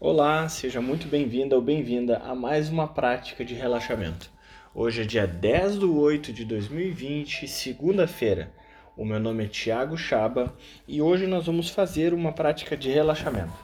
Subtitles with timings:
[0.00, 4.28] Olá, seja muito bem-vinda ou bem-vinda a mais uma prática de relaxamento.
[4.74, 8.52] Hoje é dia 10 de 8 de 2020, segunda-feira.
[8.96, 10.52] O meu nome é Tiago Chaba
[10.86, 13.54] e hoje nós vamos fazer uma prática de relaxamento.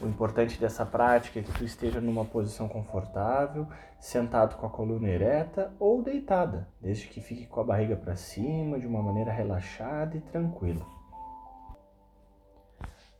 [0.00, 3.68] O importante dessa prática é que tu esteja numa posição confortável,
[4.00, 8.80] sentado com a coluna ereta ou deitada, desde que fique com a barriga para cima,
[8.80, 10.97] de uma maneira relaxada e tranquila.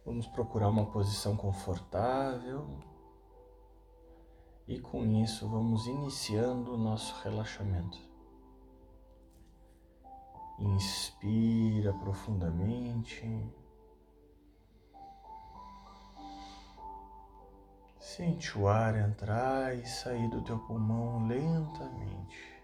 [0.08, 2.66] Vamos procurar uma posição confortável.
[4.66, 7.98] E com isso vamos iniciando o nosso relaxamento.
[10.58, 13.22] Inspira profundamente.
[18.00, 22.62] Sente o ar entrar e sair do teu pulmão lentamente.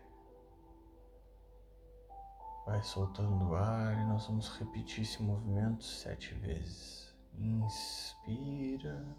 [2.64, 7.03] Vai soltando o ar e nós vamos repetir esse movimento sete vezes.
[7.38, 9.16] Inspira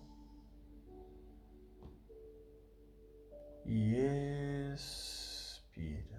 [3.65, 6.14] e expira.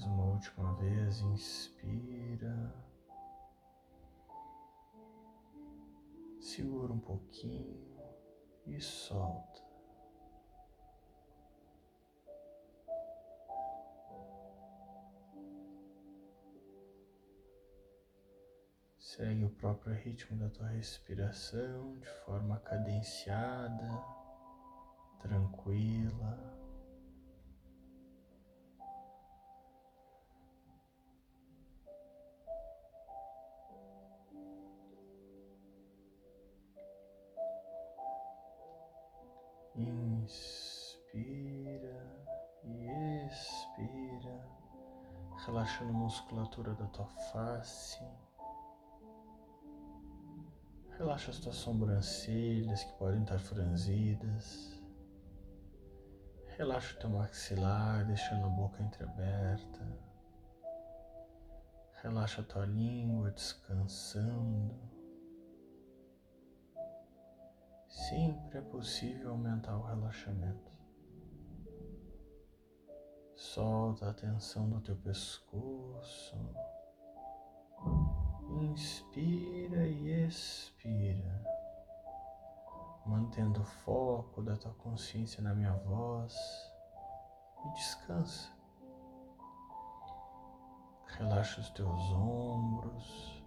[0.00, 2.74] Mais uma última vez, inspira.
[6.40, 8.00] Segura um pouquinho
[8.66, 9.60] e solta.
[18.96, 24.02] Segue o próprio ritmo da tua respiração de forma cadenciada,
[25.20, 26.49] tranquila.
[40.30, 42.06] Inspira
[42.62, 44.48] e expira,
[45.44, 48.00] relaxando a musculatura da tua face.
[50.96, 54.80] Relaxa as tuas sobrancelhas que podem estar franzidas.
[56.56, 59.98] Relaxa o teu maxilar, deixando a boca entreaberta.
[62.02, 64.89] Relaxa a tua língua descansando.
[67.90, 70.70] Sempre é possível aumentar o relaxamento.
[73.34, 76.36] Solta a tensão do teu pescoço.
[78.62, 81.44] Inspira e expira,
[83.04, 86.34] mantendo o foco da tua consciência na minha voz
[87.64, 88.52] e descansa.
[91.06, 93.39] Relaxa os teus ombros,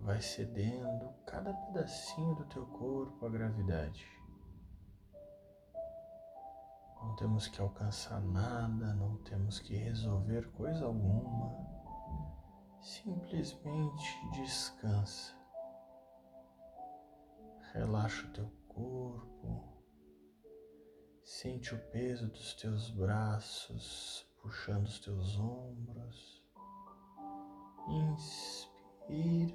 [0.00, 4.06] vai cedendo cada pedacinho do teu corpo à gravidade.
[7.02, 11.70] Não temos que alcançar nada, não temos que resolver coisa alguma
[12.80, 15.34] simplesmente descansa.
[17.72, 19.84] Relaxa o teu corpo,
[21.22, 26.42] sente o peso dos teus braços puxando os teus ombros.
[27.88, 28.69] Inspira
[29.10, 29.52] e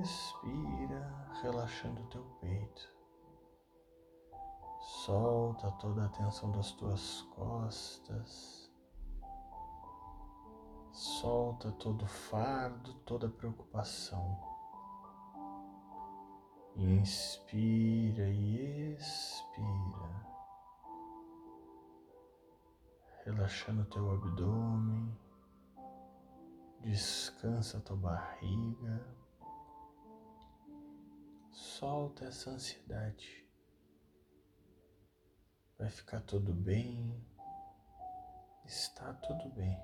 [0.00, 2.88] expira, relaxando o teu peito.
[5.04, 8.68] Solta toda a tensão das tuas costas
[10.98, 14.36] Solta todo fardo, toda preocupação.
[16.74, 20.26] Inspira e expira,
[23.24, 25.16] relaxando teu abdômen,
[26.80, 29.04] descansa tua barriga,
[31.52, 33.46] solta essa ansiedade.
[35.78, 37.24] Vai ficar tudo bem.
[38.64, 39.80] Está tudo bem.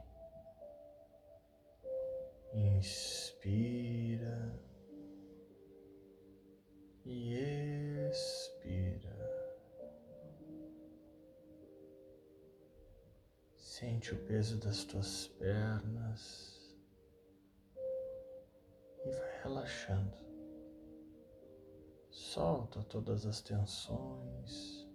[2.53, 4.61] Inspira
[7.05, 7.35] e
[8.11, 9.15] expira.
[13.57, 16.54] Sente o peso das tuas pernas
[19.05, 20.17] e vai relaxando.
[22.11, 24.89] Solta todas as tensões.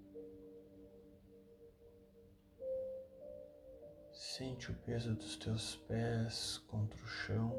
[4.11, 7.53] Sente o peso dos teus pés contra o chão.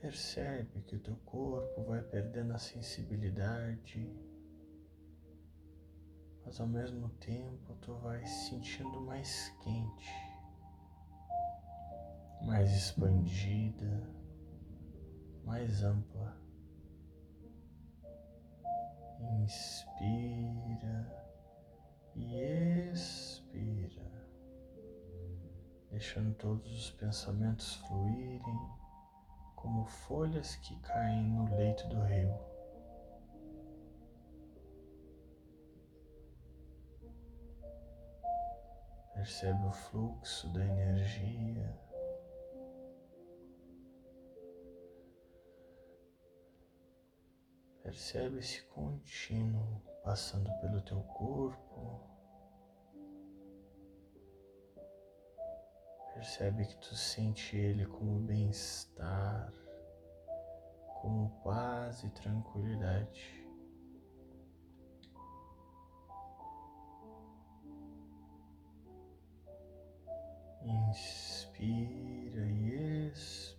[0.00, 4.08] Percebe que o teu corpo vai perdendo a sensibilidade,
[6.44, 10.29] mas ao mesmo tempo tu vai se sentindo mais quente,
[12.50, 14.12] mais expandida,
[15.44, 16.36] mais ampla.
[19.40, 21.06] Inspira
[22.16, 24.26] e expira,
[25.92, 28.58] deixando todos os pensamentos fluírem
[29.54, 32.36] como folhas que caem no leito do rio.
[39.14, 41.89] Percebe o fluxo da energia.
[47.90, 52.00] Percebe esse contínuo passando pelo teu corpo.
[56.14, 59.52] Percebe que tu sente ele como bem-estar,
[61.02, 63.44] como paz e tranquilidade.
[70.62, 73.49] Inspira e expira.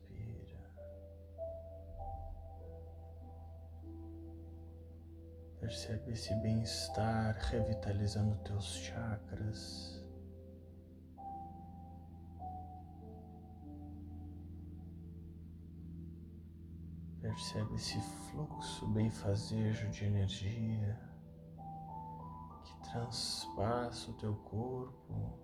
[5.61, 10.03] Percebe esse bem-estar revitalizando teus chakras.
[17.21, 20.99] Percebe esse fluxo bem-fazejo de energia
[22.65, 25.39] que transpassa o teu corpo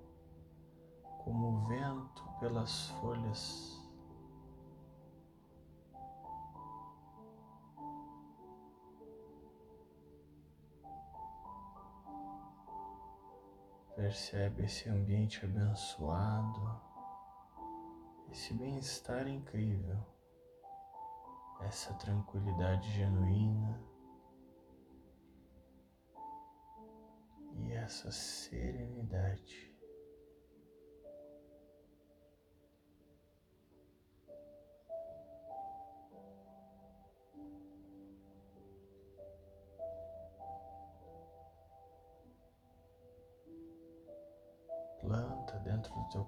[1.24, 3.77] como o vento pelas folhas.
[13.98, 16.80] Percebe esse ambiente abençoado,
[18.32, 19.98] esse bem-estar incrível,
[21.62, 23.84] essa tranquilidade genuína
[27.56, 29.76] e essa serenidade.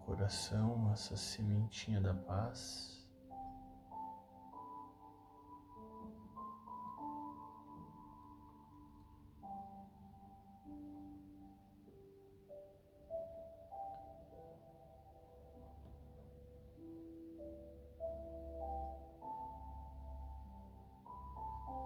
[0.09, 2.97] Coração essa sementinha da paz.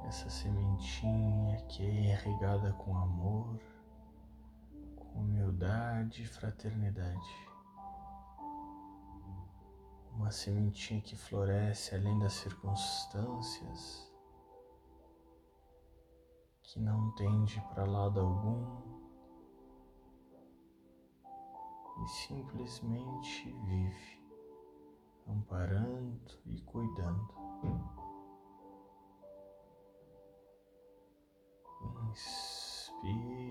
[0.07, 3.59] Essa sementinha que é irrigada com amor
[5.13, 7.52] humildade e fraternidade.
[10.15, 14.12] Uma sementinha que floresce além das circunstâncias,
[16.62, 18.82] que não tende para lado algum
[22.03, 24.22] e simplesmente vive,
[25.27, 27.34] amparando e cuidando.
[32.10, 33.42] Inspira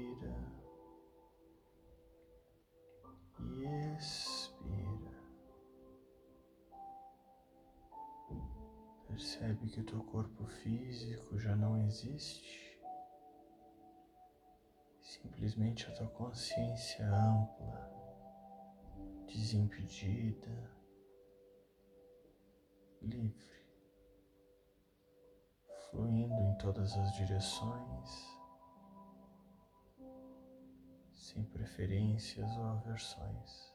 [9.42, 12.80] Percebe que o teu corpo físico já não existe.
[15.00, 17.90] Simplesmente a tua consciência ampla,
[19.26, 20.70] desimpedida,
[23.00, 23.66] livre,
[25.90, 28.38] fluindo em todas as direções
[31.10, 33.71] sem preferências ou aversões.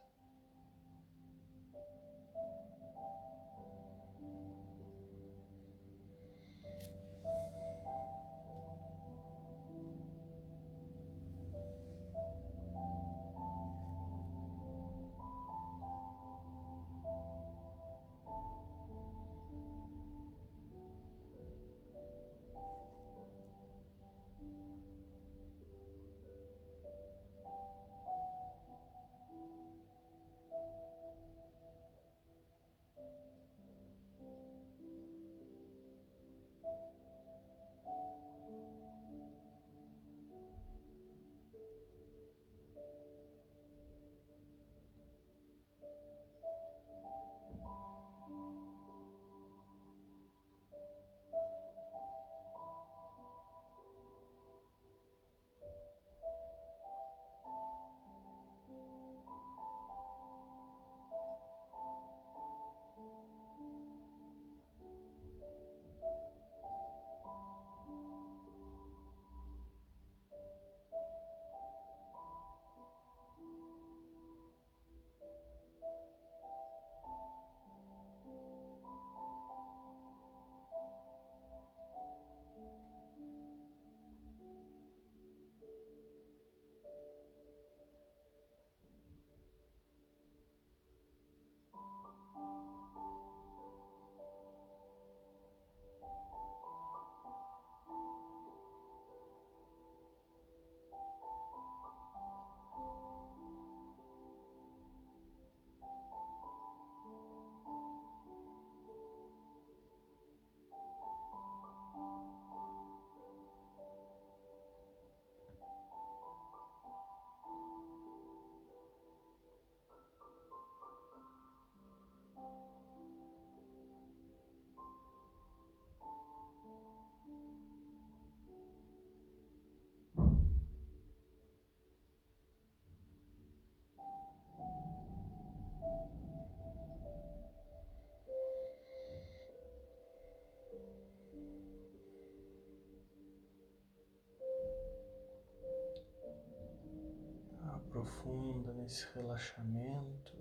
[147.87, 150.33] Aprofunda nesse relaxamento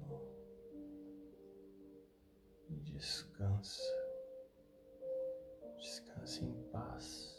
[2.69, 3.83] e descansa.
[5.79, 7.36] Descansa em paz.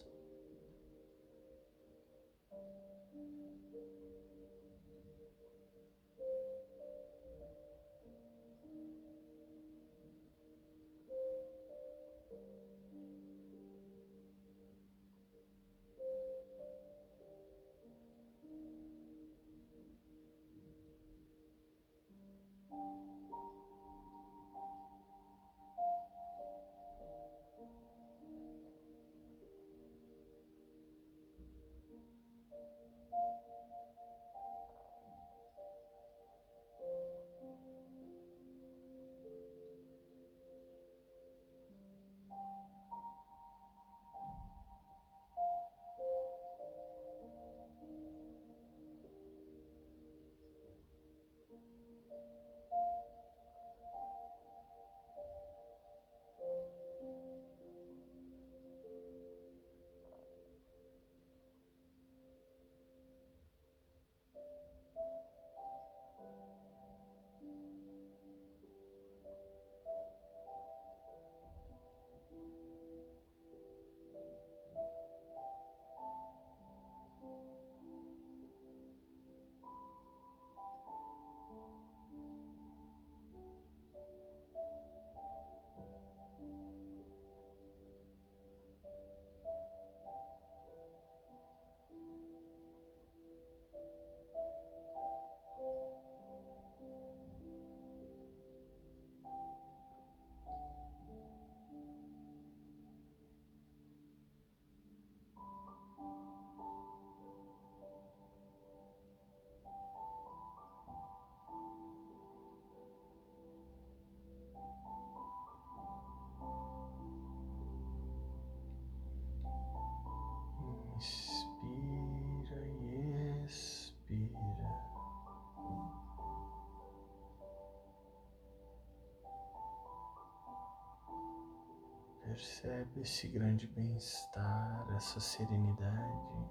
[132.48, 136.50] Percebe esse grande bem-estar, essa serenidade.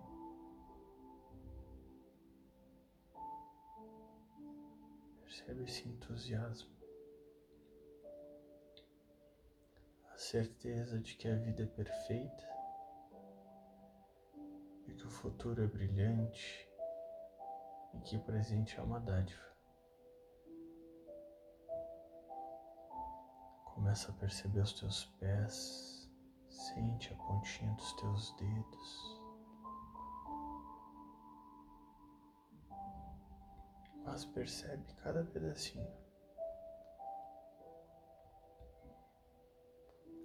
[5.22, 6.70] Percebe esse entusiasmo.
[10.12, 12.48] A certeza de que a vida é perfeita
[14.86, 16.68] e que o futuro é brilhante
[17.94, 19.55] e que o presente é uma dádiva.
[23.86, 26.10] Começa a perceber os teus pés,
[26.50, 29.22] sente a pontinha dos teus dedos.
[34.04, 35.88] Mas percebe cada pedacinho.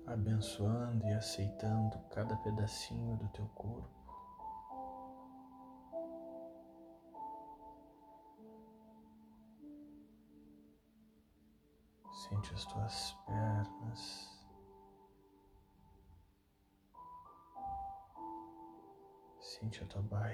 [0.08, 4.01] Abençoando e aceitando cada pedacinho do teu corpo.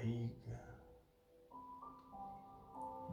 [0.08, 0.60] Barriga.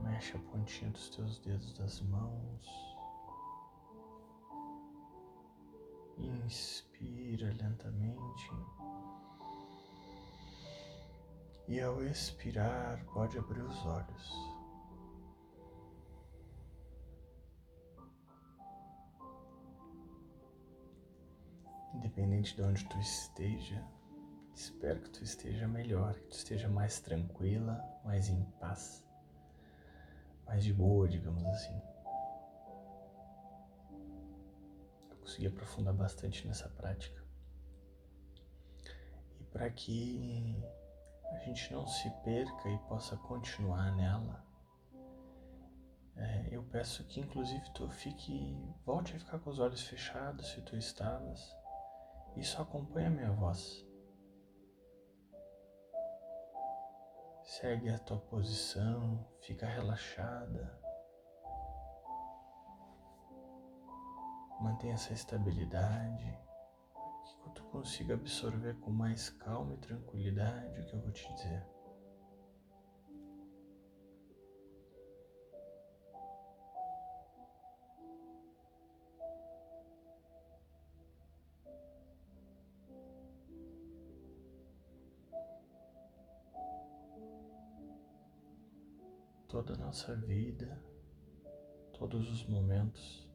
[0.04, 2.96] Mexe a pontinha dos teus dedos das mãos.
[6.18, 8.50] Inspira lentamente.
[11.68, 14.56] E ao expirar, pode abrir os olhos.
[21.94, 23.82] independente de onde tu esteja,
[24.56, 29.06] espero que tu esteja melhor, que tu esteja mais tranquila, mais em paz,
[30.46, 31.82] mais de boa, digamos assim.
[35.10, 37.24] Eu consegui aprofundar bastante nessa prática.
[39.40, 40.64] E para que
[41.34, 44.46] a gente não se perca e possa continuar nela,
[46.16, 50.62] é, eu peço que inclusive tu fique, volte a ficar com os olhos fechados se
[50.62, 51.54] tu estavas
[52.38, 53.85] e só acompanha a minha voz.
[57.46, 60.80] Segue a tua posição, fica relaxada.
[64.60, 66.38] Mantenha essa estabilidade,
[67.44, 71.75] que tu consiga absorver com mais calma e tranquilidade o que eu vou te dizer.
[89.56, 90.84] Toda a nossa vida,
[91.94, 93.26] todos os momentos,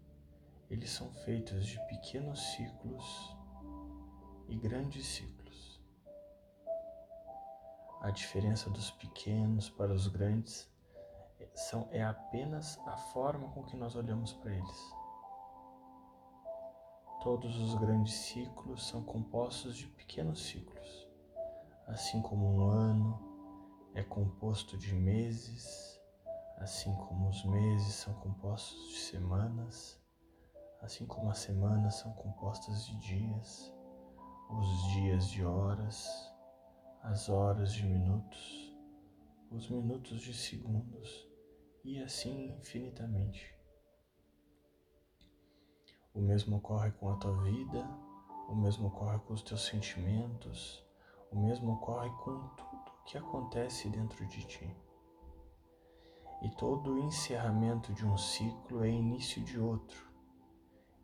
[0.68, 3.34] eles são feitos de pequenos ciclos
[4.46, 5.80] e grandes ciclos.
[8.02, 10.70] A diferença dos pequenos para os grandes
[11.54, 14.94] são, é apenas a forma com que nós olhamos para eles.
[17.22, 21.08] Todos os grandes ciclos são compostos de pequenos ciclos,
[21.86, 23.30] assim como um ano
[23.94, 25.99] é composto de meses,
[26.60, 29.98] assim como os meses são compostos de semanas,
[30.82, 33.72] assim como as semanas são compostas de dias,
[34.50, 36.06] os dias de horas,
[37.02, 38.76] as horas de minutos,
[39.50, 41.26] os minutos de segundos
[41.82, 43.54] e assim infinitamente.
[46.12, 47.88] O mesmo ocorre com a tua vida,
[48.48, 50.84] o mesmo ocorre com os teus sentimentos,
[51.30, 54.89] o mesmo ocorre com tudo que acontece dentro de ti.
[56.42, 60.08] E todo encerramento de um ciclo é início de outro,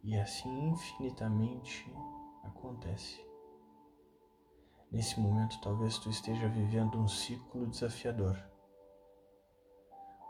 [0.02, 1.92] e assim infinitamente
[2.42, 3.20] acontece.
[4.90, 8.38] Nesse momento, talvez tu esteja vivendo um ciclo desafiador,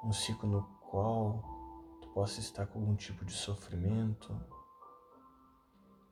[0.03, 1.43] um ciclo no qual
[2.01, 4.35] tu possa estar com algum tipo de sofrimento,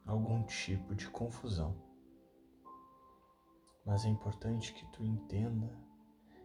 [0.07, 1.75] algum tipo de confusão.
[3.85, 5.77] Mas é importante que tu entenda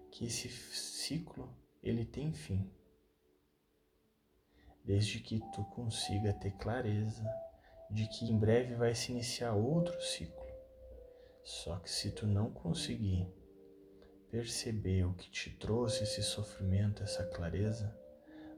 [0.10, 2.72] que esse ciclo ele tem fim.
[4.84, 7.24] Desde que tu consiga ter clareza
[7.90, 10.48] de que em breve vai se iniciar outro ciclo.
[11.44, 13.28] Só que se tu não conseguir
[14.30, 17.98] perceber o que te trouxe esse sofrimento, essa clareza,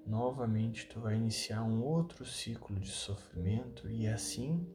[0.05, 4.67] novamente tu vai iniciar um outro ciclo de sofrimento e assim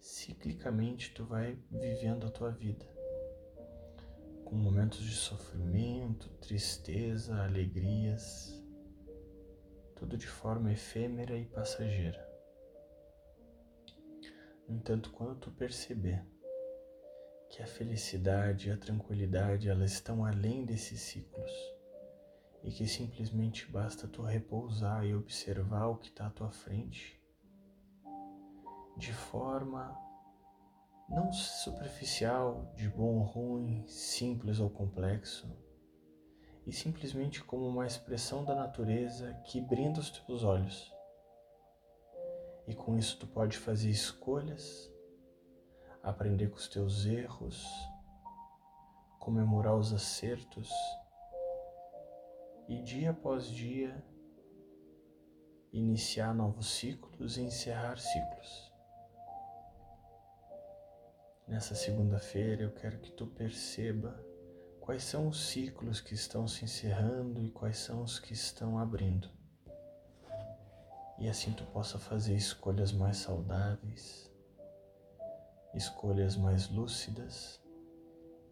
[0.00, 2.89] ciclicamente tu vai vivendo a tua vida.
[4.50, 8.60] Com momentos de sofrimento, tristeza, alegrias,
[9.94, 12.28] tudo de forma efêmera e passageira.
[14.68, 16.26] No entanto, quando tu perceber
[17.48, 21.52] que a felicidade e a tranquilidade elas estão além desses ciclos
[22.64, 27.22] e que simplesmente basta tu repousar e observar o que está à tua frente
[28.96, 30.09] de forma
[31.10, 35.50] não superficial, de bom ou ruim, simples ou complexo,
[36.64, 40.94] e simplesmente como uma expressão da natureza que brinda os teus olhos.
[42.68, 44.88] E com isso tu pode fazer escolhas,
[46.00, 47.66] aprender com os teus erros,
[49.18, 50.70] comemorar os acertos
[52.68, 54.02] e dia após dia
[55.72, 58.69] iniciar novos ciclos e encerrar ciclos.
[61.50, 64.24] Nessa segunda-feira eu quero que tu perceba
[64.78, 69.28] quais são os ciclos que estão se encerrando e quais são os que estão abrindo.
[71.18, 74.32] E assim tu possa fazer escolhas mais saudáveis,
[75.74, 77.60] escolhas mais lúcidas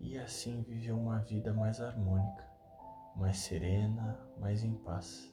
[0.00, 2.44] e assim viver uma vida mais harmônica,
[3.14, 5.32] mais serena, mais em paz.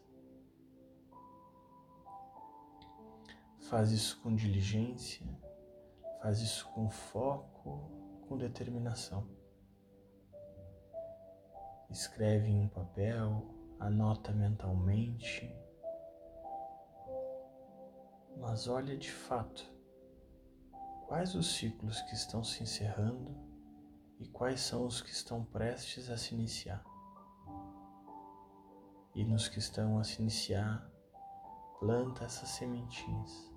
[3.58, 5.26] Faz isso com diligência
[6.26, 7.55] Faz isso com foco,
[8.28, 9.28] com determinação.
[11.90, 13.44] Escreve em um papel,
[13.80, 15.56] anota mentalmente,
[18.38, 19.74] mas olha de fato
[21.08, 23.36] quais os ciclos que estão se encerrando
[24.20, 26.84] e quais são os que estão prestes a se iniciar.
[29.14, 30.92] E nos que estão a se iniciar,
[31.80, 33.55] planta essas sementinhas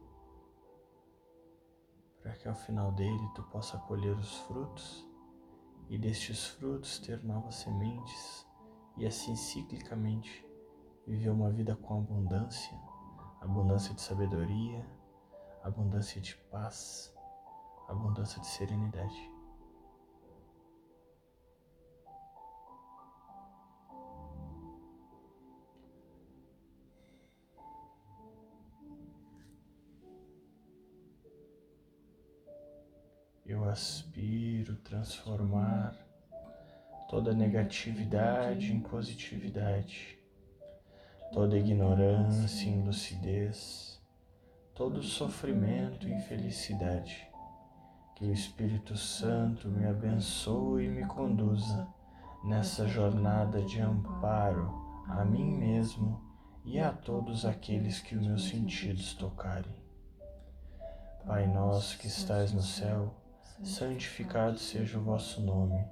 [2.29, 5.09] para que ao final dele tu possa colher os frutos
[5.89, 8.47] e destes frutos ter novas sementes
[8.99, 10.47] e assim ciclicamente
[11.07, 12.79] viver uma vida com abundância,
[13.41, 14.87] abundância de sabedoria,
[15.65, 17.17] abundância de paz,
[17.89, 19.33] abundância de serenidade.
[33.71, 35.95] Aspiro transformar
[37.09, 40.19] toda negatividade em positividade,
[41.33, 44.03] toda ignorância em lucidez,
[44.75, 47.29] todo sofrimento em felicidade.
[48.17, 51.87] Que o Espírito Santo me abençoe e me conduza
[52.45, 54.73] nessa jornada de amparo
[55.09, 56.21] a mim mesmo
[56.65, 59.77] e a todos aqueles que os meus sentidos tocarem.
[61.27, 63.18] Pai nosso que estais no céu,
[63.63, 65.85] santificado seja o vosso nome.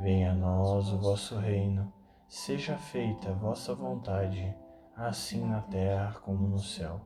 [0.00, 1.92] Venha a nós o vosso reino.
[2.28, 4.54] Seja feita a vossa vontade,
[4.94, 7.00] assim na terra como no céu.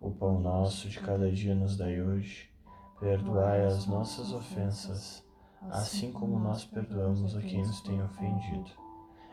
[0.00, 2.50] O pão nosso de cada dia nos dai hoje.
[2.98, 5.24] Perdoai as nossas ofensas,
[5.70, 8.70] assim como nós perdoamos a quem nos tem ofendido.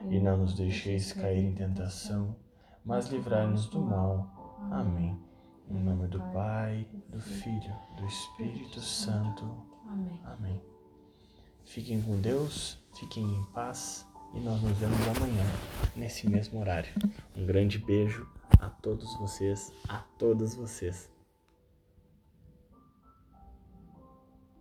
[0.09, 2.35] E não nos deixeis cair em tentação,
[2.83, 4.57] mas livrai-nos do mal.
[4.71, 5.19] Amém.
[5.69, 9.68] Em nome do Pai, do Filho, do Espírito Santo.
[10.25, 10.61] Amém.
[11.65, 15.43] Fiquem com Deus, fiquem em paz e nós nos vemos amanhã,
[15.95, 16.91] nesse mesmo horário.
[17.35, 18.27] Um grande beijo
[18.59, 21.09] a todos vocês, a todas vocês.